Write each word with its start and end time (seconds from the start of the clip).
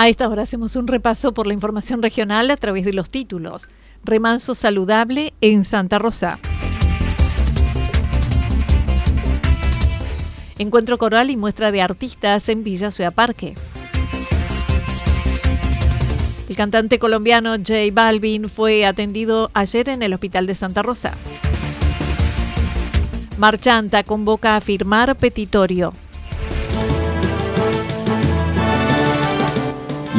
A 0.00 0.08
esta 0.08 0.30
hora 0.30 0.44
hacemos 0.44 0.76
un 0.76 0.86
repaso 0.86 1.34
por 1.34 1.46
la 1.46 1.52
información 1.52 2.00
regional 2.00 2.50
a 2.50 2.56
través 2.56 2.86
de 2.86 2.94
los 2.94 3.10
títulos. 3.10 3.68
Remanso 4.02 4.54
saludable 4.54 5.34
en 5.42 5.62
Santa 5.66 5.98
Rosa. 5.98 6.38
Encuentro 10.56 10.96
coral 10.96 11.28
y 11.28 11.36
muestra 11.36 11.70
de 11.70 11.82
artistas 11.82 12.48
en 12.48 12.64
Villa 12.64 12.90
Ciudad 12.90 13.12
Parque. 13.12 13.52
El 16.48 16.56
cantante 16.56 16.98
colombiano 16.98 17.56
J 17.58 17.74
Balvin 17.92 18.48
fue 18.48 18.86
atendido 18.86 19.50
ayer 19.52 19.90
en 19.90 20.02
el 20.02 20.14
Hospital 20.14 20.46
de 20.46 20.54
Santa 20.54 20.82
Rosa. 20.82 21.12
Marchanta 23.36 24.02
convoca 24.02 24.56
a 24.56 24.62
firmar 24.62 25.14
petitorio. 25.16 25.92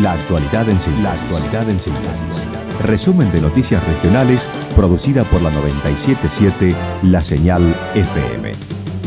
La 0.01 0.13
actualidad 0.13 0.67
en 0.67 0.79
síntesis. 0.79 1.23
La 1.51 1.61
en 1.61 2.87
Resumen 2.87 3.31
de 3.31 3.39
noticias 3.39 3.85
regionales 3.85 4.47
producida 4.75 5.23
por 5.25 5.43
la 5.43 5.51
977 5.51 6.75
La 7.03 7.21
Señal 7.21 7.61
FM. 7.93 8.51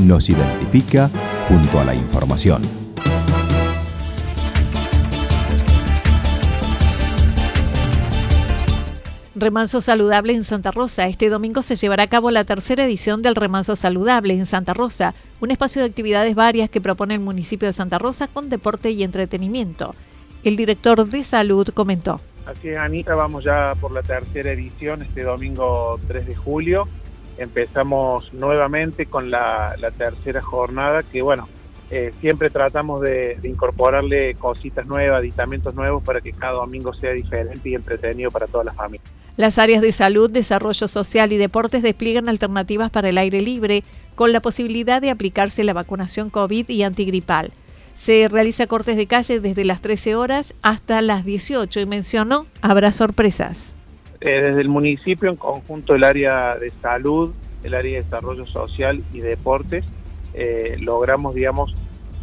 Nos 0.02 0.30
identifica 0.30 1.10
junto 1.48 1.80
a 1.80 1.84
la 1.84 1.96
información. 1.96 2.62
Remanso 9.34 9.80
Saludable 9.80 10.32
en 10.32 10.44
Santa 10.44 10.70
Rosa. 10.70 11.08
Este 11.08 11.28
domingo 11.28 11.64
se 11.64 11.74
llevará 11.74 12.04
a 12.04 12.08
cabo 12.08 12.30
la 12.30 12.44
tercera 12.44 12.84
edición 12.84 13.20
del 13.20 13.34
Remanso 13.34 13.74
Saludable 13.74 14.34
en 14.34 14.46
Santa 14.46 14.74
Rosa, 14.74 15.16
un 15.40 15.50
espacio 15.50 15.82
de 15.82 15.88
actividades 15.88 16.36
varias 16.36 16.70
que 16.70 16.80
propone 16.80 17.14
el 17.14 17.20
municipio 17.20 17.66
de 17.66 17.72
Santa 17.72 17.98
Rosa 17.98 18.28
con 18.28 18.48
deporte 18.48 18.92
y 18.92 19.02
entretenimiento. 19.02 19.92
El 20.44 20.56
director 20.56 21.08
de 21.08 21.24
salud 21.24 21.66
comentó. 21.72 22.20
Así 22.44 22.68
es, 22.68 22.76
Anita, 22.76 23.14
vamos 23.14 23.44
ya 23.44 23.74
por 23.80 23.92
la 23.92 24.02
tercera 24.02 24.52
edición 24.52 25.00
este 25.00 25.22
domingo 25.22 25.98
3 26.06 26.26
de 26.26 26.34
julio. 26.34 26.86
Empezamos 27.38 28.30
nuevamente 28.34 29.06
con 29.06 29.30
la, 29.30 29.74
tercera 29.96 30.42
jornada 30.42 31.02
que, 31.02 31.22
bueno, 31.22 31.48
eh, 31.90 32.12
siempre 32.20 32.50
tratamos 32.50 33.00
de, 33.00 33.38
incorporarle 33.44 34.34
cositas 34.34 34.86
nuevas, 34.86 35.18
aditamentos 35.20 35.74
nuevos 35.74 36.02
para 36.02 36.20
que 36.20 36.32
cada 36.32 36.52
domingo 36.52 36.92
sea 36.92 37.12
diferente 37.12 37.70
y 37.70 37.74
entretenido 37.74 38.30
para 38.30 38.46
toda 38.46 38.64
la 38.64 38.74
familia. 38.74 39.04
Las 39.38 39.58
áreas 39.58 39.80
de 39.80 39.92
salud, 39.92 40.30
desarrollo 40.30 40.88
social 40.88 41.32
y 41.32 41.38
deportes 41.38 41.82
despliegan 41.82 42.28
alternativas 42.28 42.90
para 42.90 43.08
el 43.08 43.16
aire 43.16 43.40
libre 43.40 43.82
con 44.14 44.32
la 44.32 44.40
posibilidad 44.40 45.00
de 45.00 45.10
aplicarse 45.10 45.64
la 45.64 45.72
vacunación 45.72 46.28
COVID 46.28 46.68
y 46.68 46.82
antigripal. 46.82 47.50
Se 47.96 48.28
realiza 48.28 48.66
cortes 48.66 48.96
de 48.96 49.06
calle 49.06 49.40
desde 49.40 49.64
las 49.64 49.80
13 49.80 50.14
horas 50.14 50.54
hasta 50.62 51.00
las 51.02 51.24
18 51.24 51.80
y 51.80 51.86
mencionó, 51.86 52.46
habrá 52.60 52.92
sorpresas. 52.92 53.74
Eh, 54.20 54.40
desde 54.42 54.60
el 54.60 54.68
municipio, 54.68 55.30
en 55.30 55.36
conjunto 55.36 55.94
el 55.94 56.04
área 56.04 56.56
de 56.56 56.70
salud, 56.82 57.32
el 57.62 57.74
área 57.74 57.98
de 57.98 58.04
desarrollo 58.04 58.46
social 58.46 59.02
y 59.12 59.20
deportes, 59.20 59.84
eh, 60.34 60.76
logramos, 60.80 61.34
digamos, 61.34 61.74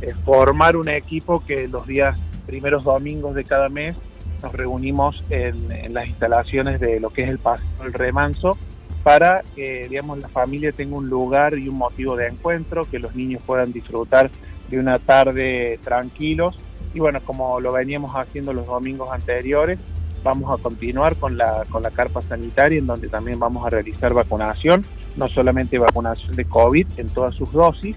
eh, 0.01 0.13
formar 0.25 0.75
un 0.75 0.89
equipo 0.89 1.43
que 1.45 1.67
los 1.67 1.85
días 1.87 2.17
primeros 2.45 2.83
domingos 2.83 3.35
de 3.35 3.43
cada 3.43 3.69
mes 3.69 3.95
nos 4.41 4.51
reunimos 4.53 5.23
en, 5.29 5.93
las 5.93 6.07
instalaciones 6.07 6.79
de 6.79 6.99
lo 6.99 7.11
que 7.11 7.21
es 7.23 7.29
el 7.29 7.37
paso 7.37 7.63
del 7.83 7.93
remanso 7.93 8.57
para 9.03 9.43
que 9.55 9.87
digamos 9.87 10.19
la 10.19 10.27
familia 10.27 10.71
tenga 10.71 10.97
un 10.97 11.07
lugar 11.07 11.57
y 11.57 11.67
un 11.67 11.77
motivo 11.77 12.15
de 12.15 12.27
encuentro, 12.27 12.85
que 12.89 12.99
los 12.99 13.15
niños 13.15 13.41
puedan 13.45 13.71
disfrutar 13.71 14.29
de 14.71 14.79
una 14.79 14.97
tarde 14.97 15.79
tranquilos. 15.83 16.55
Y 16.93 16.99
bueno, 16.99 17.19
como 17.23 17.59
lo 17.59 17.71
veníamos 17.71 18.15
haciendo 18.15 18.53
los 18.53 18.65
domingos 18.65 19.09
anteriores, 19.11 19.77
vamos 20.23 20.57
a 20.57 20.61
continuar 20.61 21.15
con 21.15 21.37
la, 21.37 21.65
con 21.69 21.83
la 21.83 21.91
carpa 21.91 22.21
sanitaria, 22.21 22.79
en 22.79 22.87
donde 22.87 23.09
también 23.09 23.39
vamos 23.39 23.65
a 23.65 23.69
realizar 23.69 24.13
vacunación, 24.13 24.85
no 25.15 25.29
solamente 25.29 25.77
vacunación 25.77 26.35
de 26.35 26.45
COVID 26.45 26.87
en 26.97 27.09
todas 27.09 27.35
sus 27.35 27.51
dosis, 27.51 27.95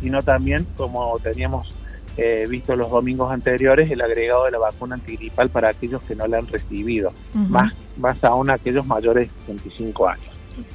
sino 0.00 0.22
también, 0.22 0.66
como 0.76 1.18
teníamos 1.18 1.68
eh, 2.16 2.46
visto 2.48 2.76
los 2.76 2.90
domingos 2.90 3.30
anteriores, 3.30 3.90
el 3.90 4.00
agregado 4.00 4.46
de 4.46 4.52
la 4.52 4.58
vacuna 4.58 4.94
antigripal 4.94 5.50
para 5.50 5.68
aquellos 5.68 6.02
que 6.02 6.14
no 6.14 6.26
la 6.26 6.38
han 6.38 6.46
recibido, 6.46 7.12
más, 7.34 7.74
más 7.96 8.22
aún 8.24 8.50
aquellos 8.50 8.86
mayores 8.86 9.28
de 9.46 9.54
25 9.54 10.08
años. 10.08 10.26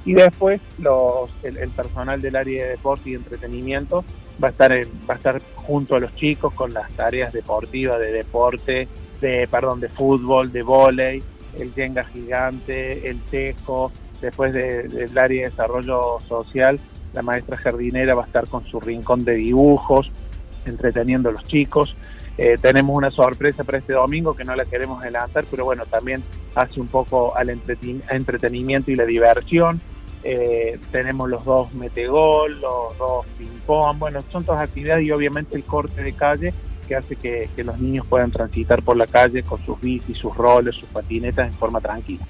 Y 0.05 0.13
después 0.13 0.61
los, 0.77 1.31
el 1.41 1.69
personal 1.69 2.21
del 2.21 2.35
área 2.35 2.65
de 2.65 2.69
deporte 2.71 3.09
y 3.09 3.15
entretenimiento 3.15 4.05
va 4.41 4.47
a 4.47 4.51
estar 4.51 4.71
va 4.71 5.13
a 5.13 5.17
estar 5.17 5.41
junto 5.55 5.95
a 5.95 5.99
los 5.99 6.15
chicos 6.15 6.53
con 6.53 6.73
las 6.73 6.91
tareas 6.93 7.33
deportivas 7.33 7.99
de 7.99 8.11
deporte, 8.11 8.87
de 9.21 9.47
perdón, 9.49 9.79
de 9.79 9.89
fútbol, 9.89 10.51
de 10.51 10.63
vóley, 10.63 11.23
el 11.57 11.73
Jenga 11.73 12.03
gigante, 12.05 13.09
el 13.09 13.19
tejo, 13.21 13.91
después 14.21 14.53
del 14.53 15.17
área 15.17 15.43
de 15.43 15.49
desarrollo 15.49 16.19
social, 16.27 16.79
la 17.13 17.21
maestra 17.21 17.57
jardinera 17.57 18.15
va 18.15 18.23
a 18.23 18.25
estar 18.25 18.47
con 18.47 18.63
su 18.65 18.79
rincón 18.79 19.25
de 19.25 19.35
dibujos, 19.35 20.09
entreteniendo 20.65 21.29
a 21.29 21.31
los 21.33 21.43
chicos. 21.43 21.95
Eh, 22.37 22.57
tenemos 22.61 22.95
una 22.95 23.11
sorpresa 23.11 23.63
para 23.63 23.79
este 23.79 23.93
domingo 23.93 24.33
que 24.33 24.45
no 24.45 24.55
la 24.55 24.65
queremos 24.65 25.01
adelantar, 25.01 25.45
pero 25.51 25.65
bueno, 25.65 25.85
también 25.85 26.23
hace 26.55 26.79
un 26.79 26.87
poco 26.87 27.35
al 27.35 27.49
entretenimiento 27.49 28.91
y 28.91 28.95
la 28.95 29.05
diversión. 29.05 29.81
Eh, 30.23 30.79
tenemos 30.91 31.29
los 31.29 31.43
dos 31.43 31.73
metegol, 31.73 32.51
los 32.61 32.97
dos 32.97 33.25
ping-pong, 33.37 33.97
bueno, 33.97 34.21
son 34.31 34.43
todas 34.43 34.61
actividades 34.61 35.03
y 35.03 35.11
obviamente 35.11 35.55
el 35.55 35.63
corte 35.63 36.03
de 36.03 36.13
calle 36.13 36.53
que 36.87 36.95
hace 36.95 37.15
que, 37.15 37.49
los 37.63 37.79
niños 37.79 38.05
puedan 38.05 38.31
transitar 38.31 38.83
por 38.83 38.97
la 38.97 39.07
calle 39.07 39.43
con 39.43 39.63
sus 39.65 39.79
bicis, 39.79 40.17
sus 40.17 40.35
roles, 40.35 40.75
sus 40.75 40.89
patinetas 40.89 41.47
en 41.47 41.53
forma 41.53 41.79
tranquila. 41.81 42.25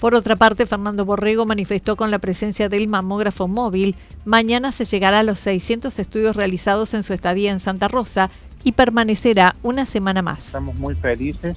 Por 0.00 0.14
otra 0.14 0.36
parte, 0.36 0.66
Fernando 0.66 1.04
Borrego 1.04 1.46
manifestó 1.46 1.96
con 1.96 2.10
la 2.10 2.18
presencia 2.18 2.68
del 2.68 2.86
mamógrafo 2.86 3.48
móvil, 3.48 3.96
mañana 4.24 4.72
se 4.72 4.84
llegará 4.84 5.20
a 5.20 5.22
los 5.22 5.40
600 5.40 5.98
estudios 5.98 6.36
realizados 6.36 6.94
en 6.94 7.02
su 7.02 7.14
estadía 7.14 7.50
en 7.50 7.60
Santa 7.60 7.88
Rosa 7.88 8.30
y 8.62 8.72
permanecerá 8.72 9.56
una 9.62 9.86
semana 9.86 10.22
más. 10.22 10.46
Estamos 10.46 10.76
muy 10.76 10.94
felices 10.94 11.56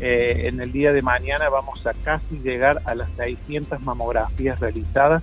eh, 0.00 0.42
en 0.48 0.60
el 0.60 0.72
día 0.72 0.92
de 0.92 1.02
mañana 1.02 1.48
vamos 1.48 1.86
a 1.86 1.92
casi 1.94 2.38
llegar 2.38 2.82
a 2.84 2.94
las 2.94 3.10
600 3.12 3.80
mamografías 3.82 4.60
realizadas 4.60 5.22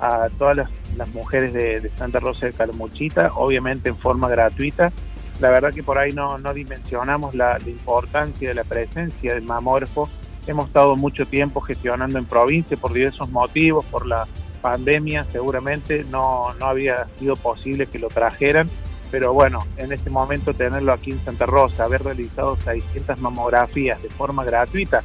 a 0.00 0.28
todas 0.38 0.56
las, 0.56 1.08
mujeres 1.08 1.52
de, 1.52 1.90
Santa 1.96 2.20
Rosa 2.20 2.46
de 2.46 2.52
Calamuchita, 2.52 3.32
obviamente 3.34 3.88
en 3.88 3.96
forma 3.96 4.28
gratuita. 4.28 4.92
La 5.40 5.50
verdad 5.50 5.72
que 5.72 5.82
por 5.82 5.98
ahí 5.98 6.12
no, 6.12 6.38
dimensionamos 6.52 7.34
la, 7.34 7.58
importancia 7.66 8.48
de 8.48 8.54
la 8.54 8.64
presencia 8.64 9.34
del 9.34 9.44
mamógrafo 9.44 10.08
hemos 10.46 10.68
estado 10.68 10.96
mucho 10.96 11.26
tiempo 11.26 11.60
gestionando 11.60 12.18
en 12.18 12.24
provincia 12.24 12.76
por 12.76 12.94
diversos 12.94 13.30
motivos, 13.30 13.84
por 13.84 14.06
la 14.06 14.26
pandemia 14.62 15.24
seguramente 15.24 16.06
no, 16.10 16.54
no 16.54 16.66
había 16.66 17.06
sido 17.18 17.36
posible 17.36 17.86
que 17.86 17.98
lo 17.98 18.08
trajeran, 18.08 18.68
pero 19.10 19.32
bueno, 19.32 19.60
en 19.76 19.92
este 19.92 20.10
momento 20.10 20.52
tenerlo 20.52 20.92
aquí 20.92 21.12
en 21.12 21.24
Santa 21.24 21.46
Rosa, 21.46 21.84
haber 21.84 22.02
realizado 22.02 22.56
600 22.64 23.20
mamografías 23.20 24.02
de 24.02 24.10
forma 24.10 24.44
gratuita, 24.44 25.02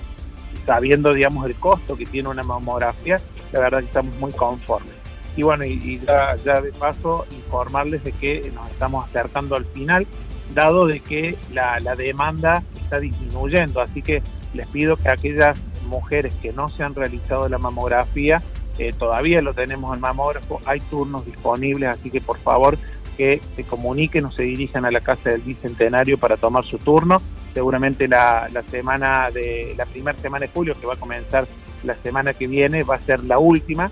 sabiendo, 0.65 1.13
digamos, 1.13 1.45
el 1.45 1.55
costo 1.55 1.95
que 1.95 2.05
tiene 2.05 2.29
una 2.29 2.43
mamografía, 2.43 3.19
la 3.51 3.59
verdad 3.59 3.79
que 3.79 3.85
estamos 3.85 4.17
muy 4.17 4.31
conformes. 4.31 4.93
Y 5.35 5.43
bueno, 5.43 5.65
y, 5.65 5.99
ya, 5.99 6.61
de 6.61 6.71
paso 6.73 7.25
informarles 7.31 8.03
de 8.03 8.11
que 8.11 8.51
nos 8.53 8.69
estamos 8.69 9.05
acercando 9.07 9.55
al 9.55 9.65
final, 9.65 10.05
dado 10.53 10.85
de 10.85 10.99
que 10.99 11.35
la, 11.51 11.79
la 11.79 11.95
demanda 11.95 12.63
está 12.75 12.99
disminuyendo, 12.99 13.81
así 13.81 14.01
que 14.01 14.21
les 14.53 14.67
pido 14.67 14.95
que 14.95 15.09
aquellas 15.09 15.59
mujeres 15.87 16.33
que 16.41 16.53
no 16.53 16.67
se 16.67 16.83
han 16.83 16.93
realizado 16.93 17.49
la 17.49 17.57
mamografía, 17.57 18.43
eh, 18.79 18.91
todavía 18.97 19.41
lo 19.41 19.53
tenemos 19.53 19.93
el 19.93 19.99
mamógrafo, 19.99 20.59
hay 20.65 20.79
turnos 20.79 21.25
disponibles, 21.25 21.89
así 21.89 22.09
que 22.09 22.21
por 22.21 22.37
favor 22.39 22.77
que 23.17 23.41
se 23.55 23.63
comuniquen 23.63 24.25
o 24.25 24.31
se 24.31 24.43
dirijan 24.43 24.85
a 24.85 24.91
la 24.91 25.01
Casa 25.01 25.29
del 25.29 25.41
Bicentenario 25.41 26.17
para 26.17 26.37
tomar 26.37 26.63
su 26.63 26.77
turno. 26.77 27.21
Seguramente 27.53 28.07
la, 28.07 28.49
la 28.51 28.63
semana 28.63 29.29
de 29.31 29.75
la 29.77 29.85
primera 29.85 30.17
semana 30.17 30.45
de 30.45 30.51
julio, 30.51 30.73
que 30.79 30.87
va 30.87 30.93
a 30.93 30.97
comenzar 30.97 31.47
la 31.83 31.95
semana 31.95 32.33
que 32.33 32.47
viene, 32.47 32.83
va 32.83 32.95
a 32.95 32.99
ser 32.99 33.23
la 33.23 33.39
última. 33.39 33.91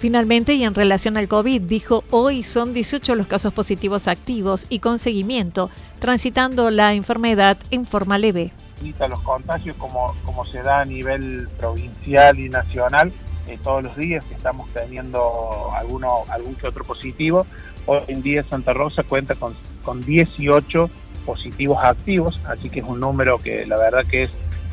Finalmente, 0.00 0.54
y 0.54 0.64
en 0.64 0.74
relación 0.74 1.18
al 1.18 1.28
COVID, 1.28 1.60
dijo, 1.60 2.04
hoy 2.10 2.42
son 2.42 2.72
18 2.72 3.14
los 3.16 3.26
casos 3.26 3.52
positivos 3.52 4.08
activos 4.08 4.64
y 4.70 4.78
con 4.78 4.98
seguimiento, 4.98 5.68
transitando 5.98 6.70
la 6.70 6.94
enfermedad 6.94 7.58
en 7.70 7.84
forma 7.84 8.16
leve. 8.16 8.50
Los 8.98 9.20
contagios 9.20 9.76
como, 9.76 10.16
como 10.24 10.46
se 10.46 10.62
da 10.62 10.80
a 10.80 10.84
nivel 10.86 11.48
provincial 11.58 12.38
y 12.38 12.48
nacional, 12.48 13.12
eh, 13.48 13.58
todos 13.62 13.82
los 13.82 13.96
días 13.96 14.24
estamos 14.30 14.68
teniendo 14.70 15.70
alguno, 15.74 16.24
algún 16.28 16.54
que 16.54 16.68
otro 16.68 16.84
positivo. 16.84 17.46
Hoy 17.86 18.00
en 18.08 18.22
día 18.22 18.44
Santa 18.44 18.72
Rosa 18.72 19.02
cuenta 19.02 19.34
con, 19.34 19.54
con 19.82 20.04
18 20.04 20.90
positivos 21.24 21.78
activos, 21.82 22.40
así 22.46 22.70
que 22.70 22.80
es 22.80 22.86
un 22.86 23.00
número 23.00 23.38
que 23.38 23.66
la 23.66 23.76
verdad 23.76 24.04
que 24.06 24.24
es 24.24 24.30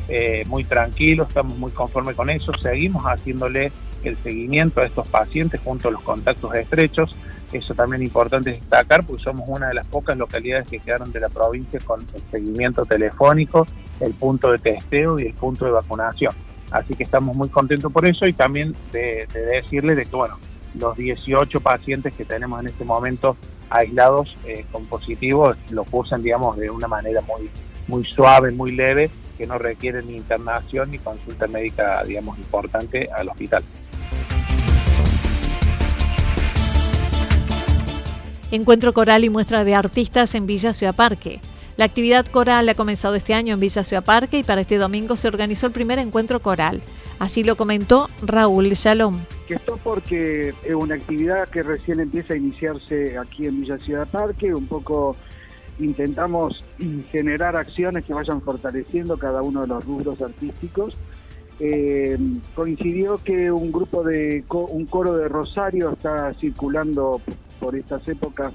eh, 0.08 0.44
muy 0.46 0.64
tranquilo, 0.64 1.24
estamos 1.24 1.56
muy 1.58 1.70
conformes 1.70 2.16
con 2.16 2.30
eso, 2.30 2.52
seguimos 2.62 3.04
haciéndole 3.04 3.70
el 4.04 4.16
seguimiento 4.16 4.80
a 4.80 4.86
estos 4.86 5.06
pacientes 5.08 5.60
junto 5.62 5.88
a 5.88 5.90
los 5.90 6.02
contactos 6.02 6.54
estrechos, 6.54 7.14
eso 7.52 7.74
también 7.74 8.02
es 8.02 8.08
importante 8.08 8.52
destacar 8.52 9.04
porque 9.04 9.22
somos 9.22 9.48
una 9.48 9.68
de 9.68 9.74
las 9.74 9.86
pocas 9.86 10.16
localidades 10.16 10.68
que 10.68 10.78
quedaron 10.78 11.10
de 11.12 11.20
la 11.20 11.28
provincia 11.28 11.80
con 11.80 12.00
el 12.00 12.22
seguimiento 12.30 12.84
telefónico, 12.84 13.66
el 14.00 14.12
punto 14.14 14.52
de 14.52 14.58
testeo 14.58 15.18
y 15.18 15.26
el 15.26 15.34
punto 15.34 15.64
de 15.64 15.70
vacunación. 15.70 16.32
Así 16.70 16.94
que 16.94 17.04
estamos 17.04 17.36
muy 17.36 17.48
contentos 17.48 17.92
por 17.92 18.06
eso 18.06 18.26
y 18.26 18.32
también 18.32 18.74
de, 18.92 19.26
de 19.32 19.40
decirles 19.46 19.96
de 19.96 20.06
que, 20.06 20.16
bueno, 20.16 20.36
los 20.74 20.96
18 20.96 21.60
pacientes 21.60 22.14
que 22.14 22.24
tenemos 22.24 22.60
en 22.60 22.68
este 22.68 22.84
momento 22.84 23.36
aislados 23.70 24.34
eh, 24.46 24.64
con 24.70 24.86
positivos 24.86 25.56
lo 25.70 25.84
cursan, 25.84 26.22
digamos, 26.22 26.56
de 26.56 26.70
una 26.70 26.88
manera 26.88 27.20
muy, 27.22 27.50
muy 27.86 28.04
suave, 28.04 28.50
muy 28.50 28.72
leve, 28.72 29.10
que 29.36 29.46
no 29.46 29.58
requiere 29.58 30.02
ni 30.02 30.16
internación 30.16 30.90
ni 30.90 30.98
consulta 30.98 31.46
médica, 31.46 32.02
digamos, 32.04 32.38
importante 32.38 33.08
al 33.16 33.28
hospital. 33.28 33.62
Encuentro 38.50 38.94
coral 38.94 39.24
y 39.24 39.30
muestra 39.30 39.62
de 39.62 39.74
artistas 39.74 40.34
en 40.34 40.46
Villa 40.46 40.72
Ciudad 40.72 40.94
Parque. 40.94 41.40
La 41.78 41.84
actividad 41.84 42.26
coral 42.26 42.68
ha 42.68 42.74
comenzado 42.74 43.14
este 43.14 43.34
año 43.34 43.54
en 43.54 43.60
Villa 43.60 43.84
Ciudad 43.84 44.02
Parque 44.02 44.40
y 44.40 44.42
para 44.42 44.62
este 44.62 44.78
domingo 44.78 45.16
se 45.16 45.28
organizó 45.28 45.66
el 45.66 45.72
primer 45.72 46.00
encuentro 46.00 46.42
coral. 46.42 46.82
Así 47.20 47.44
lo 47.44 47.56
comentó 47.56 48.08
Raúl 48.20 48.70
Shalom. 48.70 49.20
Esto 49.48 49.78
porque 49.84 50.52
es 50.64 50.74
una 50.74 50.96
actividad 50.96 51.48
que 51.48 51.62
recién 51.62 52.00
empieza 52.00 52.34
a 52.34 52.36
iniciarse 52.36 53.16
aquí 53.16 53.46
en 53.46 53.60
Villa 53.60 53.78
Ciudad 53.78 54.08
Parque, 54.08 54.52
un 54.52 54.66
poco 54.66 55.14
intentamos 55.78 56.64
generar 57.12 57.54
acciones 57.54 58.04
que 58.04 58.12
vayan 58.12 58.42
fortaleciendo 58.42 59.16
cada 59.16 59.42
uno 59.42 59.60
de 59.60 59.68
los 59.68 59.84
rubros 59.84 60.20
artísticos. 60.20 60.98
Eh, 61.60 62.18
coincidió 62.56 63.18
que 63.18 63.52
un 63.52 63.70
grupo 63.70 64.02
de 64.02 64.42
un 64.48 64.84
coro 64.86 65.14
de 65.14 65.28
Rosario 65.28 65.92
está 65.92 66.34
circulando 66.34 67.20
por 67.60 67.76
estas 67.76 68.08
épocas 68.08 68.52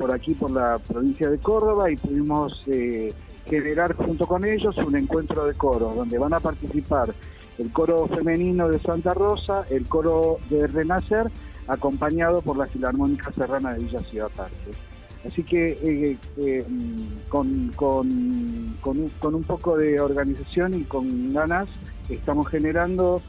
por 0.00 0.14
aquí, 0.14 0.32
por 0.32 0.50
la 0.50 0.78
provincia 0.78 1.28
de 1.28 1.36
Córdoba, 1.36 1.90
y 1.90 1.96
pudimos 1.96 2.62
eh, 2.68 3.12
generar 3.44 3.94
junto 3.94 4.26
con 4.26 4.46
ellos 4.46 4.74
un 4.78 4.96
encuentro 4.96 5.44
de 5.44 5.52
coros, 5.52 5.94
donde 5.94 6.16
van 6.16 6.32
a 6.32 6.40
participar 6.40 7.14
el 7.58 7.70
coro 7.70 8.08
femenino 8.08 8.66
de 8.70 8.78
Santa 8.78 9.12
Rosa, 9.12 9.66
el 9.68 9.86
coro 9.86 10.38
de 10.48 10.66
Renacer, 10.66 11.30
acompañado 11.68 12.40
por 12.40 12.56
la 12.56 12.64
Filarmónica 12.64 13.30
Serrana 13.32 13.74
de 13.74 13.84
Villa 13.84 14.00
Ciudad 14.00 14.30
Parque. 14.34 14.70
Así 15.26 15.42
que 15.42 15.72
eh, 15.72 16.16
eh, 16.38 16.64
con, 17.28 17.70
con, 17.76 18.78
con, 18.80 19.34
un, 19.34 19.44
poco 19.44 19.76
de 19.76 20.00
organización 20.00 20.72
y 20.80 20.84
con 20.84 21.34
ganas 21.34 21.68
estamos 22.08 22.48
generando 22.48 23.20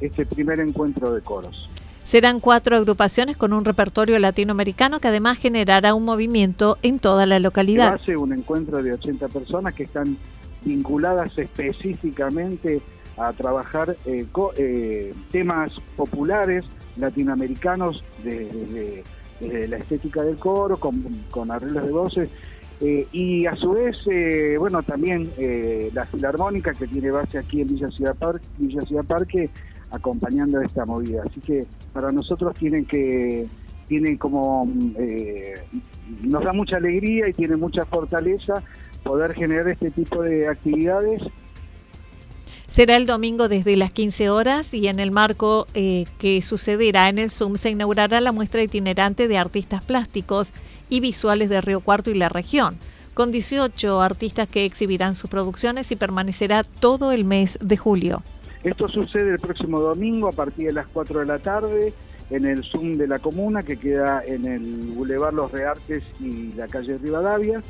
este 0.00 0.24
primer 0.26 0.60
encuentro 0.60 1.12
de 1.12 1.20
coros. 1.22 1.68
Serán 2.12 2.40
cuatro 2.40 2.76
agrupaciones 2.76 3.38
con 3.38 3.54
un 3.54 3.64
repertorio 3.64 4.18
latinoamericano 4.18 5.00
que 5.00 5.08
además 5.08 5.38
generará 5.38 5.94
un 5.94 6.04
movimiento 6.04 6.76
en 6.82 6.98
toda 6.98 7.24
la 7.24 7.38
localidad. 7.38 7.94
Hace 7.94 8.18
un 8.18 8.34
encuentro 8.34 8.82
de 8.82 8.92
80 8.92 9.28
personas 9.28 9.74
que 9.74 9.84
están 9.84 10.18
vinculadas 10.62 11.32
específicamente 11.38 12.82
a 13.16 13.32
trabajar 13.32 13.96
eh, 14.04 14.26
eh, 14.58 15.14
temas 15.30 15.80
populares 15.96 16.66
latinoamericanos 16.98 18.04
desde 18.22 19.04
de, 19.40 19.68
la 19.68 19.78
estética 19.78 20.20
del 20.20 20.36
coro, 20.36 20.76
con, 20.76 21.50
arreglos 21.50 21.86
de 21.86 21.92
voces. 21.92 22.30
Eh, 22.82 23.06
y 23.10 23.46
a 23.46 23.56
su 23.56 23.70
vez, 23.70 23.96
bueno, 24.58 24.82
también 24.82 25.30
la 25.94 26.04
filarmónica 26.04 26.74
que 26.74 26.86
tiene 26.86 27.10
base 27.10 27.38
aquí 27.38 27.62
en 27.62 27.68
Villa 27.68 27.88
Ciudad, 27.88 28.14
Parque, 28.14 28.46
Villa 28.58 28.82
Ciudad 28.82 29.04
Parque 29.04 29.48
acompañando 29.90 30.60
esta 30.60 30.84
movida. 30.84 31.22
Así 31.26 31.40
que 31.40 31.66
para 31.92 32.12
nosotros 32.12 32.54
tienen 32.54 32.84
que, 32.84 33.46
tienen 33.88 34.16
como, 34.16 34.68
eh, 34.98 35.54
nos 36.22 36.42
da 36.44 36.52
mucha 36.52 36.76
alegría 36.76 37.28
y 37.28 37.32
tiene 37.32 37.56
mucha 37.56 37.84
fortaleza 37.84 38.62
poder 39.02 39.34
generar 39.34 39.68
este 39.68 39.90
tipo 39.90 40.22
de 40.22 40.48
actividades. 40.48 41.22
Será 42.68 42.96
el 42.96 43.04
domingo 43.04 43.48
desde 43.48 43.76
las 43.76 43.92
15 43.92 44.30
horas 44.30 44.72
y 44.72 44.88
en 44.88 44.98
el 44.98 45.10
marco 45.10 45.66
eh, 45.74 46.06
que 46.18 46.40
sucederá 46.40 47.10
en 47.10 47.18
el 47.18 47.30
Zoom 47.30 47.58
se 47.58 47.68
inaugurará 47.68 48.18
la 48.22 48.32
muestra 48.32 48.62
itinerante 48.62 49.28
de 49.28 49.36
artistas 49.36 49.84
plásticos 49.84 50.52
y 50.88 51.00
visuales 51.00 51.50
de 51.50 51.60
Río 51.60 51.80
Cuarto 51.80 52.10
y 52.10 52.14
la 52.14 52.30
región, 52.30 52.78
con 53.12 53.30
18 53.30 54.00
artistas 54.00 54.48
que 54.48 54.64
exhibirán 54.64 55.14
sus 55.14 55.28
producciones 55.28 55.92
y 55.92 55.96
permanecerá 55.96 56.64
todo 56.64 57.12
el 57.12 57.26
mes 57.26 57.58
de 57.60 57.76
julio. 57.76 58.22
Esto 58.64 58.88
sucede 58.88 59.32
el 59.32 59.38
próximo 59.38 59.80
domingo 59.80 60.28
a 60.28 60.32
partir 60.32 60.68
de 60.68 60.72
las 60.72 60.86
4 60.88 61.20
de 61.20 61.26
la 61.26 61.38
tarde 61.38 61.92
en 62.30 62.46
el 62.46 62.62
Zoom 62.62 62.92
de 62.92 63.08
la 63.08 63.18
comuna 63.18 63.62
que 63.62 63.76
queda 63.76 64.22
en 64.24 64.46
el 64.46 64.92
Boulevard 64.94 65.34
Los 65.34 65.50
Reartes 65.50 66.02
y 66.20 66.52
la 66.52 66.68
calle 66.68 66.96
Rivadavia. 66.98 67.60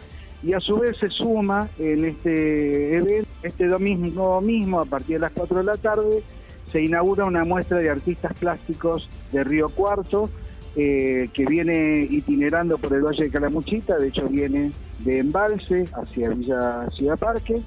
Y 0.43 0.53
a 0.55 0.61
su 0.61 0.77
vez 0.79 0.97
se 0.99 1.09
suma 1.09 1.69
en 1.79 2.05
este 2.05 2.97
evento, 2.97 3.31
este 3.43 3.67
domingo 3.69 4.41
mismo 4.41 4.81
a 4.81 4.85
partir 4.85 5.17
de 5.17 5.21
las 5.21 5.33
4 5.33 5.59
de 5.59 5.65
la 5.65 5.77
tarde, 5.77 6.23
se 6.71 6.83
inaugura 6.83 7.25
una 7.25 7.45
muestra 7.45 7.79
de 7.79 7.91
artistas 7.91 8.33
plásticos 8.35 9.09
de 9.31 9.45
Río 9.45 9.69
Cuarto 9.69 10.29
eh, 10.75 11.29
que 11.33 11.47
viene 11.47 12.07
itinerando 12.11 12.79
por 12.79 12.93
el 12.93 13.03
Valle 13.03 13.25
de 13.25 13.31
Calamuchita, 13.31 13.99
de 13.99 14.09
hecho 14.09 14.29
viene 14.29 14.73
de 15.01 15.19
Embalse 15.19 15.85
hacia 15.93 16.31
Villa 16.31 16.89
Ciudad 16.97 17.19
Parque 17.19 17.63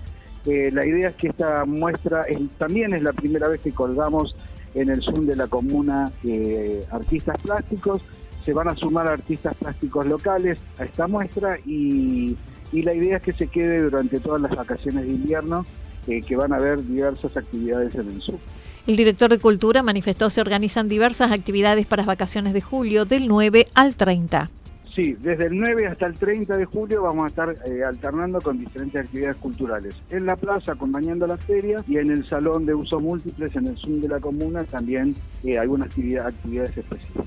eh, 0.46 0.70
la 0.72 0.86
idea 0.86 1.10
es 1.10 1.16
que 1.16 1.28
esta 1.28 1.66
muestra 1.66 2.25
también 2.58 2.94
es 2.94 3.02
la 3.02 3.14
primera 3.14 3.48
vez 3.48 3.62
que 3.62 3.72
colgamos 3.72 4.36
en 4.75 4.90
el 4.90 5.02
Zoom 5.02 5.25
de 5.25 5.36
la 5.36 5.48
comuna 5.48 6.12
eh, 6.24 6.84
artistas 6.92 7.42
plásticos. 7.42 8.02
Se 8.46 8.54
van 8.54 8.68
a 8.68 8.75
sumar 8.75 9.08
artistas 9.08 9.56
plásticos 9.56 10.06
locales 10.06 10.60
a 10.78 10.84
esta 10.84 11.08
muestra 11.08 11.58
y, 11.66 12.36
la 12.74 12.94
idea 12.94 13.18
es 13.18 13.24
que 13.24 13.32
se 13.32 13.48
quede 13.48 13.82
durante 13.82 14.20
todas 14.20 14.42
las 14.42 14.54
vacaciones 14.54 15.06
de 15.06 15.12
invierno, 15.12 15.66
eh, 16.08 16.22
que 16.22 16.36
van 16.36 16.52
a 16.52 16.58
haber 16.58 16.86
diversas 16.86 17.38
actividades 17.38 17.96
en 17.96 18.10
el 18.10 18.22
Zoom. 18.22 18.38
El 18.86 18.98
director 18.98 19.32
de 19.32 19.40
Cultura 19.40 19.82
manifestó 19.82 20.30
se 20.30 20.42
organizan 20.42 20.90
diversas 20.90 21.32
actividades 21.32 21.88
para 21.88 22.02
las 22.02 22.08
vacaciones 22.08 22.54
de 22.54 22.62
julio 22.62 23.06
del 23.06 23.30
9 23.30 23.68
al 23.74 23.96
30. 23.96 24.50
Sí, 24.96 25.14
desde 25.20 25.48
el 25.48 25.58
9 25.58 25.88
hasta 25.88 26.06
el 26.06 26.14
30 26.14 26.56
de 26.56 26.64
julio 26.64 27.02
vamos 27.02 27.25
a 27.25 27.28
estar 27.28 27.54
eh, 27.66 27.84
alternando 27.84 28.40
con 28.40 28.58
diferentes 28.58 29.02
actividades 29.02 29.36
culturales. 29.36 29.94
En 30.10 30.25
la 30.25 30.38
plaza 30.38 30.72
acompañando 30.72 31.28
la 31.28 31.36
feria 31.36 31.84
y 31.86 31.98
en 31.98 32.12
el 32.12 32.25
salón 32.25 32.66
de 32.66 32.74
uso 32.74 33.02
múltiples, 33.02 33.54
en 33.58 33.68
el 33.68 33.78
Zoom 33.78 34.00
de 34.00 34.08
la 34.08 34.22
comuna, 34.22 34.64
también 34.64 35.14
eh, 35.44 35.58
algunas 35.58 35.90
actividades 35.90 36.78
específicas. 36.78 37.25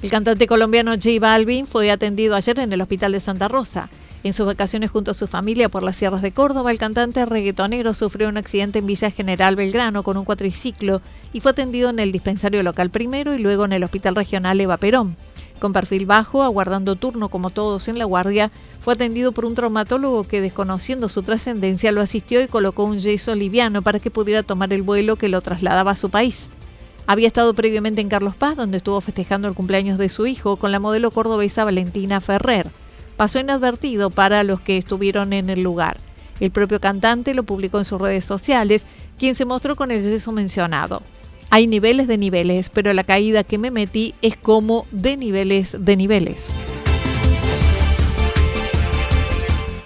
El 0.00 0.10
cantante 0.10 0.46
colombiano 0.46 0.92
J 0.92 1.08
Balvin 1.20 1.66
fue 1.66 1.90
atendido 1.90 2.36
ayer 2.36 2.60
en 2.60 2.72
el 2.72 2.80
Hospital 2.80 3.10
de 3.10 3.20
Santa 3.20 3.48
Rosa. 3.48 3.90
En 4.22 4.34
sus 4.34 4.44
vacaciones 4.44 4.90
junto 4.90 5.12
a 5.12 5.14
su 5.14 5.26
familia 5.26 5.70
por 5.70 5.82
las 5.82 5.96
sierras 5.96 6.20
de 6.20 6.32
Córdoba, 6.32 6.70
el 6.70 6.78
cantante 6.78 7.24
reggaetonero 7.24 7.94
sufrió 7.94 8.28
un 8.28 8.36
accidente 8.36 8.80
en 8.80 8.86
Villa 8.86 9.10
General 9.10 9.56
Belgrano 9.56 10.02
con 10.02 10.18
un 10.18 10.26
cuatriciclo 10.26 11.00
y 11.32 11.40
fue 11.40 11.52
atendido 11.52 11.88
en 11.88 12.00
el 12.00 12.12
dispensario 12.12 12.62
local 12.62 12.90
primero 12.90 13.34
y 13.34 13.38
luego 13.38 13.64
en 13.64 13.72
el 13.72 13.82
Hospital 13.82 14.16
Regional 14.16 14.60
Eva 14.60 14.76
Perón. 14.76 15.16
Con 15.58 15.72
perfil 15.72 16.04
bajo, 16.04 16.42
aguardando 16.42 16.96
turno 16.96 17.30
como 17.30 17.48
todos 17.48 17.88
en 17.88 17.98
la 17.98 18.04
guardia, 18.04 18.50
fue 18.82 18.92
atendido 18.92 19.32
por 19.32 19.46
un 19.46 19.54
traumatólogo 19.54 20.24
que, 20.24 20.42
desconociendo 20.42 21.08
su 21.08 21.22
trascendencia, 21.22 21.90
lo 21.90 22.02
asistió 22.02 22.42
y 22.42 22.46
colocó 22.46 22.84
un 22.84 22.98
yeso 22.98 23.34
liviano 23.34 23.80
para 23.80 24.00
que 24.00 24.10
pudiera 24.10 24.42
tomar 24.42 24.72
el 24.74 24.82
vuelo 24.82 25.16
que 25.16 25.28
lo 25.28 25.40
trasladaba 25.40 25.92
a 25.92 25.96
su 25.96 26.10
país. 26.10 26.50
Había 27.06 27.26
estado 27.26 27.54
previamente 27.54 28.02
en 28.02 28.10
Carlos 28.10 28.34
Paz, 28.34 28.56
donde 28.56 28.78
estuvo 28.78 29.00
festejando 29.00 29.48
el 29.48 29.54
cumpleaños 29.54 29.98
de 29.98 30.10
su 30.10 30.26
hijo 30.26 30.56
con 30.56 30.72
la 30.72 30.78
modelo 30.78 31.10
cordobesa 31.10 31.64
Valentina 31.64 32.20
Ferrer 32.20 32.70
pasó 33.20 33.38
inadvertido 33.38 34.08
para 34.08 34.42
los 34.44 34.62
que 34.62 34.78
estuvieron 34.78 35.34
en 35.34 35.50
el 35.50 35.62
lugar. 35.62 35.98
El 36.40 36.50
propio 36.50 36.80
cantante 36.80 37.34
lo 37.34 37.42
publicó 37.42 37.76
en 37.76 37.84
sus 37.84 38.00
redes 38.00 38.24
sociales, 38.24 38.82
quien 39.18 39.34
se 39.34 39.44
mostró 39.44 39.76
con 39.76 39.90
el 39.90 40.02
yeso 40.02 40.32
mencionado. 40.32 41.02
Hay 41.50 41.66
niveles 41.66 42.08
de 42.08 42.16
niveles, 42.16 42.70
pero 42.70 42.94
la 42.94 43.04
caída 43.04 43.44
que 43.44 43.58
me 43.58 43.70
metí 43.70 44.14
es 44.22 44.38
como 44.38 44.86
de 44.90 45.18
niveles 45.18 45.76
de 45.78 45.96
niveles. 45.96 46.48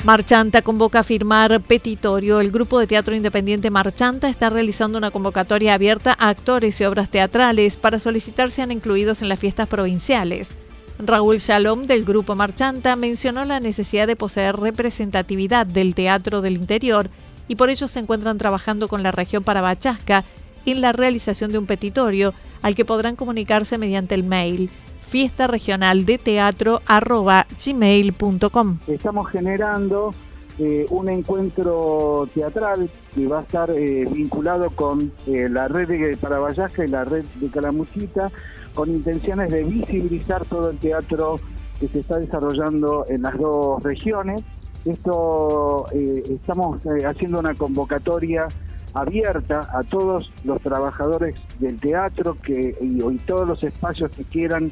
Marchanta 0.04 0.62
convoca 0.62 1.00
a 1.00 1.02
firmar 1.02 1.60
petitorio. 1.60 2.38
El 2.38 2.52
grupo 2.52 2.78
de 2.78 2.86
teatro 2.86 3.16
independiente 3.16 3.68
Marchanta 3.68 4.28
está 4.28 4.48
realizando 4.48 4.96
una 4.96 5.10
convocatoria 5.10 5.74
abierta 5.74 6.14
a 6.16 6.28
actores 6.28 6.80
y 6.80 6.84
obras 6.84 7.10
teatrales 7.10 7.76
para 7.76 7.98
solicitar 7.98 8.52
sean 8.52 8.70
incluidos 8.70 9.22
en 9.22 9.28
las 9.28 9.40
fiestas 9.40 9.68
provinciales. 9.68 10.50
Raúl 10.98 11.38
Shalom 11.38 11.86
del 11.86 12.04
Grupo 12.04 12.34
Marchanta 12.34 12.96
mencionó 12.96 13.44
la 13.44 13.60
necesidad 13.60 14.06
de 14.06 14.16
poseer 14.16 14.56
representatividad 14.56 15.66
del 15.66 15.94
teatro 15.94 16.40
del 16.40 16.54
interior 16.54 17.10
y 17.48 17.56
por 17.56 17.68
ello 17.68 17.88
se 17.88 17.98
encuentran 18.00 18.38
trabajando 18.38 18.88
con 18.88 19.02
la 19.02 19.10
región 19.10 19.42
Parabachasca 19.42 20.24
en 20.66 20.80
la 20.80 20.92
realización 20.92 21.52
de 21.52 21.58
un 21.58 21.66
petitorio 21.66 22.32
al 22.62 22.74
que 22.74 22.84
podrán 22.84 23.16
comunicarse 23.16 23.76
mediante 23.76 24.14
el 24.14 24.24
mail 24.24 24.70
fiesta 25.08 25.46
regional 25.46 26.06
de 26.06 26.18
teatro 26.18 26.80
gmail.com. 27.64 28.78
Estamos 28.86 29.28
generando 29.28 30.14
eh, 30.58 30.86
un 30.90 31.08
encuentro 31.08 32.28
teatral 32.34 32.88
que 33.14 33.26
va 33.26 33.40
a 33.40 33.42
estar 33.42 33.70
eh, 33.70 34.04
vinculado 34.10 34.70
con 34.70 35.12
eh, 35.26 35.48
la 35.48 35.68
red 35.68 35.88
de 35.88 36.16
Parabachasca 36.16 36.84
y 36.84 36.88
la 36.88 37.04
red 37.04 37.24
de 37.40 37.48
Calamuchita 37.48 38.30
con 38.74 38.90
intenciones 38.90 39.50
de 39.50 39.64
visibilizar 39.64 40.44
todo 40.44 40.70
el 40.70 40.78
teatro 40.78 41.36
que 41.80 41.88
se 41.88 42.00
está 42.00 42.18
desarrollando 42.18 43.06
en 43.08 43.22
las 43.22 43.38
dos 43.38 43.82
regiones. 43.82 44.42
Esto 44.84 45.86
eh, 45.92 46.22
estamos 46.28 46.84
eh, 46.86 47.06
haciendo 47.06 47.38
una 47.38 47.54
convocatoria 47.54 48.48
abierta 48.92 49.68
a 49.72 49.82
todos 49.82 50.30
los 50.44 50.60
trabajadores 50.60 51.34
del 51.58 51.80
teatro 51.80 52.36
que, 52.40 52.76
y, 52.80 52.98
todos 53.26 53.48
los 53.48 53.62
espacios 53.64 54.10
que 54.10 54.24
quieran 54.24 54.70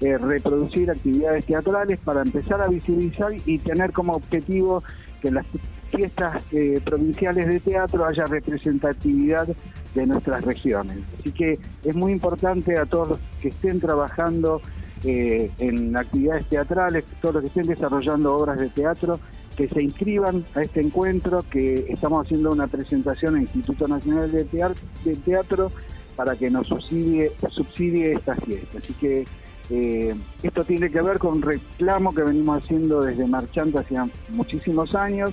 eh, 0.00 0.16
reproducir 0.18 0.90
actividades 0.90 1.44
teatrales 1.44 1.98
para 2.02 2.22
empezar 2.22 2.62
a 2.62 2.68
visibilizar 2.68 3.32
y 3.44 3.58
tener 3.58 3.92
como 3.92 4.14
objetivo 4.14 4.82
que 5.20 5.30
las 5.30 5.46
fiestas 5.90 6.42
provinciales 6.84 7.48
de 7.48 7.60
teatro 7.60 8.06
haya 8.06 8.24
representatividad 8.24 9.48
de 9.94 10.06
nuestras 10.06 10.44
regiones. 10.44 10.98
Así 11.18 11.32
que 11.32 11.58
es 11.84 11.94
muy 11.94 12.12
importante 12.12 12.78
a 12.78 12.86
todos 12.86 13.08
los 13.08 13.18
que 13.40 13.48
estén 13.48 13.80
trabajando 13.80 14.60
eh, 15.04 15.50
en 15.58 15.96
actividades 15.96 16.46
teatrales, 16.46 17.04
todos 17.20 17.36
los 17.36 17.42
que 17.42 17.48
estén 17.48 17.66
desarrollando 17.66 18.36
obras 18.36 18.58
de 18.60 18.68
teatro, 18.68 19.18
que 19.56 19.68
se 19.68 19.82
inscriban 19.82 20.44
a 20.54 20.62
este 20.62 20.80
encuentro, 20.80 21.44
que 21.50 21.86
estamos 21.88 22.26
haciendo 22.26 22.50
una 22.50 22.66
presentación 22.66 23.36
al 23.36 23.42
Instituto 23.42 23.88
Nacional 23.88 24.30
de 24.30 25.16
Teatro, 25.16 25.72
para 26.16 26.36
que 26.36 26.50
nos 26.50 26.66
subsidie, 26.66 27.32
subsidie 27.50 28.12
esta 28.12 28.34
fiesta. 28.34 28.78
Así 28.78 28.92
que 28.94 29.24
eh, 29.70 30.14
esto 30.42 30.64
tiene 30.64 30.90
que 30.90 31.00
ver 31.00 31.18
con 31.18 31.34
un 31.34 31.42
reclamo 31.42 32.14
que 32.14 32.22
venimos 32.22 32.62
haciendo 32.62 33.00
desde 33.00 33.26
Marchante 33.26 33.78
hace 33.78 33.94
muchísimos 34.30 34.94
años 34.94 35.30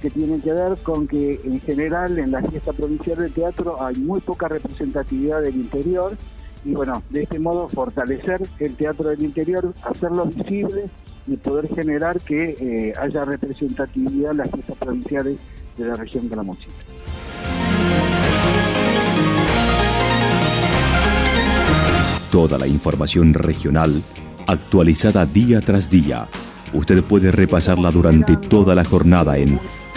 que 0.00 0.10
tienen 0.10 0.40
que 0.40 0.52
ver 0.52 0.76
con 0.82 1.06
que 1.06 1.40
en 1.44 1.60
general 1.60 2.18
en 2.18 2.30
la 2.30 2.42
fiesta 2.42 2.72
provincial 2.72 3.18
de 3.18 3.30
teatro 3.30 3.82
hay 3.82 3.96
muy 3.96 4.20
poca 4.20 4.48
representatividad 4.48 5.42
del 5.42 5.56
interior 5.56 6.16
y 6.64 6.72
bueno, 6.72 7.02
de 7.10 7.22
este 7.22 7.38
modo 7.38 7.68
fortalecer 7.68 8.46
el 8.58 8.74
teatro 8.74 9.08
del 9.08 9.22
interior, 9.22 9.72
hacerlo 9.82 10.26
visible 10.26 10.86
y 11.26 11.36
poder 11.36 11.68
generar 11.74 12.20
que 12.20 12.56
eh, 12.60 12.92
haya 13.00 13.24
representatividad 13.24 14.32
en 14.32 14.36
las 14.38 14.50
fiestas 14.50 14.76
provinciales 14.76 15.38
de 15.76 15.86
la 15.86 15.94
región 15.94 16.28
de 16.28 16.36
la 16.36 16.42
Mochila. 16.42 16.74
Toda 22.30 22.58
la 22.58 22.66
información 22.66 23.32
regional 23.34 24.02
actualizada 24.46 25.24
día 25.26 25.60
tras 25.60 25.88
día. 25.88 26.28
Usted 26.74 27.02
puede 27.02 27.30
repasarla 27.30 27.90
durante 27.90 28.36
toda 28.36 28.74
la 28.74 28.84
jornada 28.84 29.38
en 29.38 29.58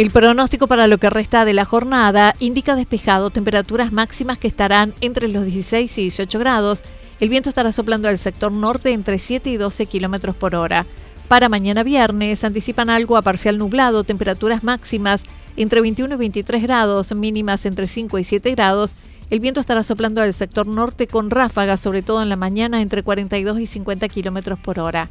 El 0.00 0.10
pronóstico 0.10 0.66
para 0.66 0.86
lo 0.86 0.96
que 0.96 1.10
resta 1.10 1.44
de 1.44 1.52
la 1.52 1.66
jornada 1.66 2.34
indica 2.38 2.74
despejado, 2.74 3.28
temperaturas 3.28 3.92
máximas 3.92 4.38
que 4.38 4.48
estarán 4.48 4.94
entre 5.02 5.28
los 5.28 5.44
16 5.44 5.98
y 5.98 6.00
18 6.04 6.38
grados. 6.38 6.82
El 7.20 7.28
viento 7.28 7.50
estará 7.50 7.70
soplando 7.70 8.08
al 8.08 8.16
sector 8.16 8.50
norte 8.50 8.92
entre 8.92 9.18
7 9.18 9.50
y 9.50 9.58
12 9.58 9.84
kilómetros 9.84 10.34
por 10.34 10.54
hora. 10.54 10.86
Para 11.28 11.50
mañana 11.50 11.82
viernes 11.82 12.44
anticipan 12.44 12.88
algo 12.88 13.18
a 13.18 13.20
parcial 13.20 13.58
nublado, 13.58 14.02
temperaturas 14.02 14.64
máximas 14.64 15.20
entre 15.58 15.82
21 15.82 16.14
y 16.14 16.18
23 16.18 16.62
grados, 16.62 17.14
mínimas 17.14 17.66
entre 17.66 17.86
5 17.86 18.18
y 18.18 18.24
7 18.24 18.52
grados. 18.52 18.94
El 19.28 19.40
viento 19.40 19.60
estará 19.60 19.82
soplando 19.82 20.22
al 20.22 20.32
sector 20.32 20.66
norte 20.66 21.08
con 21.08 21.28
ráfagas, 21.28 21.78
sobre 21.78 22.00
todo 22.00 22.22
en 22.22 22.30
la 22.30 22.36
mañana, 22.36 22.80
entre 22.80 23.02
42 23.02 23.60
y 23.60 23.66
50 23.66 24.08
kilómetros 24.08 24.58
por 24.60 24.80
hora. 24.80 25.10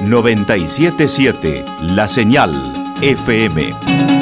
977 0.00 1.64
La 1.80 2.08
Señal 2.08 2.52
FM. 3.00 4.21